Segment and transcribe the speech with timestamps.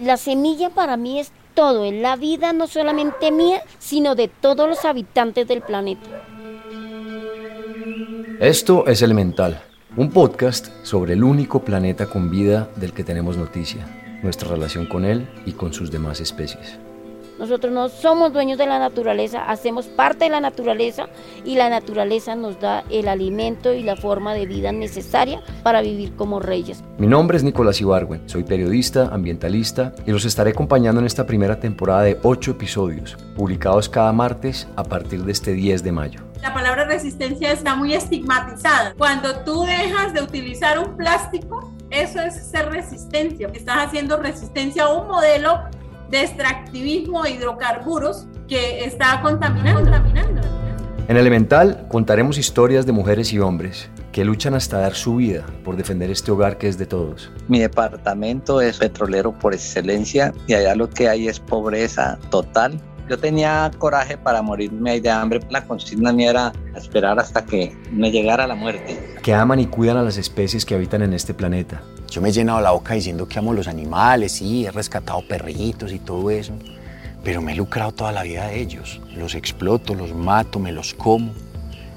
[0.00, 4.66] La semilla para mí es todo, es la vida no solamente mía, sino de todos
[4.66, 6.08] los habitantes del planeta.
[8.40, 9.62] Esto es Elemental,
[9.98, 13.86] un podcast sobre el único planeta con vida del que tenemos noticia,
[14.22, 16.78] nuestra relación con él y con sus demás especies.
[17.40, 21.06] Nosotros no somos dueños de la naturaleza, hacemos parte de la naturaleza
[21.42, 26.14] y la naturaleza nos da el alimento y la forma de vida necesaria para vivir
[26.16, 26.84] como reyes.
[26.98, 31.58] Mi nombre es Nicolás Ibargüen, soy periodista, ambientalista y los estaré acompañando en esta primera
[31.58, 36.20] temporada de ocho episodios, publicados cada martes a partir de este 10 de mayo.
[36.42, 38.92] La palabra resistencia está muy estigmatizada.
[38.98, 43.48] Cuando tú dejas de utilizar un plástico, eso es ser resistencia.
[43.54, 45.58] Estás haciendo resistencia a un modelo
[46.10, 49.82] de extractivismo de hidrocarburos que está contaminando.
[49.82, 50.40] contaminando.
[51.08, 55.76] En Elemental contaremos historias de mujeres y hombres que luchan hasta dar su vida por
[55.76, 57.32] defender este hogar que es de todos.
[57.48, 62.80] Mi departamento es petrolero por excelencia y allá lo que hay es pobreza total.
[63.10, 65.40] Yo tenía coraje para morirme de hambre.
[65.50, 69.16] La consigna mía era esperar hasta que me llegara la muerte.
[69.22, 72.32] Que aman y cuidan a las especies que habitan en este planeta yo me he
[72.32, 76.52] llenado la boca diciendo que amo los animales, sí, he rescatado perritos y todo eso,
[77.22, 79.00] pero me he lucrado toda la vida de ellos.
[79.14, 81.30] Los exploto, los mato, me los como.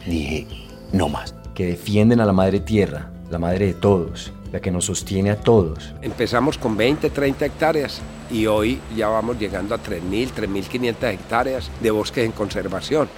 [0.06, 0.46] Dije,
[0.92, 1.34] no más.
[1.56, 5.36] Que defienden a la madre tierra, la madre de todos, la que nos sostiene a
[5.36, 5.96] todos.
[6.04, 11.90] Empezamos con 20, 30 hectáreas y hoy ya vamos llegando a 3.000, 3.500 hectáreas de
[11.90, 13.10] bosque en conservación.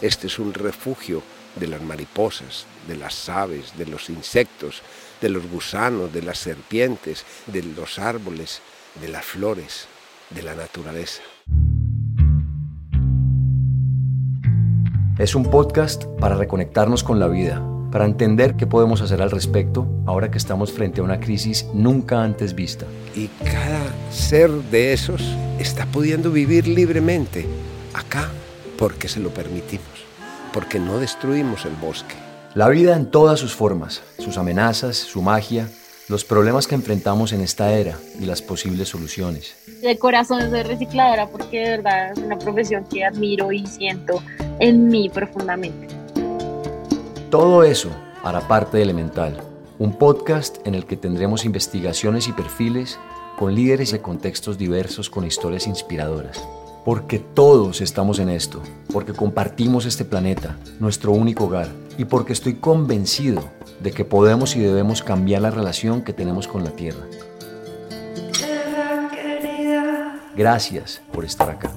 [0.00, 1.20] Este es un refugio
[1.56, 4.82] de las mariposas, de las aves, de los insectos,
[5.20, 8.62] de los gusanos, de las serpientes, de los árboles,
[9.00, 9.88] de las flores,
[10.30, 11.22] de la naturaleza.
[15.18, 19.86] Es un podcast para reconectarnos con la vida, para entender qué podemos hacer al respecto
[20.04, 22.86] ahora que estamos frente a una crisis nunca antes vista.
[23.14, 25.22] Y cada ser de esos
[25.60, 27.46] está pudiendo vivir libremente
[27.92, 28.32] acá
[28.76, 29.86] porque se lo permitimos,
[30.52, 32.16] porque no destruimos el bosque
[32.54, 35.68] la vida en todas sus formas, sus amenazas, su magia,
[36.08, 39.56] los problemas que enfrentamos en esta era y las posibles soluciones.
[39.82, 44.20] De corazón soy recicladora porque de verdad es una profesión que admiro y siento
[44.60, 46.03] en mí profundamente.
[47.34, 47.90] Todo eso
[48.22, 49.42] hará parte de Elemental,
[49.80, 52.96] un podcast en el que tendremos investigaciones y perfiles
[53.36, 56.40] con líderes de contextos diversos con historias inspiradoras
[56.84, 58.62] porque todos estamos en esto,
[58.92, 61.66] porque compartimos este planeta, nuestro único hogar,
[61.98, 63.42] y porque estoy convencido
[63.80, 67.04] de que podemos y debemos cambiar la relación que tenemos con la Tierra.
[70.36, 71.72] Gracias por estar acá.